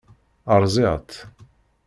Rẓiɣ-tt. 0.63 1.19